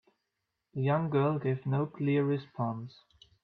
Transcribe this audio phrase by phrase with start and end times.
[0.73, 3.01] The young girl gave no clear response.